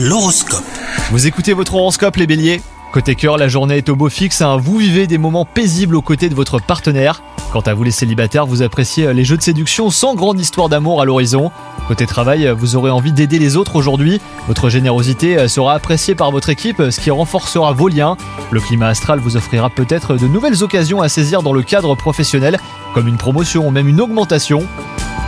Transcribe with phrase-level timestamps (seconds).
[0.00, 0.62] L'horoscope.
[1.10, 2.62] Vous écoutez votre horoscope les béliers
[2.92, 4.56] Côté cœur, la journée est au beau fixe, hein.
[4.56, 7.20] vous vivez des moments paisibles aux côtés de votre partenaire.
[7.52, 11.02] Quant à vous les célibataires, vous appréciez les jeux de séduction sans grande histoire d'amour
[11.02, 11.50] à l'horizon.
[11.88, 14.20] Côté travail, vous aurez envie d'aider les autres aujourd'hui.
[14.46, 18.16] Votre générosité sera appréciée par votre équipe, ce qui renforcera vos liens.
[18.52, 22.60] Le climat astral vous offrira peut-être de nouvelles occasions à saisir dans le cadre professionnel,
[22.94, 24.62] comme une promotion ou même une augmentation.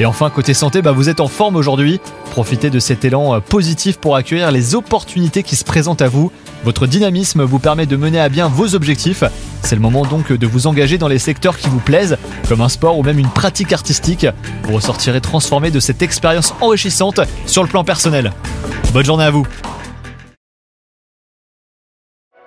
[0.00, 2.00] Et enfin, côté santé, bah, vous êtes en forme aujourd'hui.
[2.32, 6.32] Profitez de cet élan euh, positif pour accueillir les opportunités qui se présentent à vous.
[6.64, 9.22] Votre dynamisme vous permet de mener à bien vos objectifs.
[9.62, 12.18] C'est le moment donc de vous engager dans les secteurs qui vous plaisent,
[12.48, 14.26] comme un sport ou même une pratique artistique.
[14.64, 18.32] Vous ressortirez transformé de cette expérience enrichissante sur le plan personnel.
[18.92, 19.46] Bonne journée à vous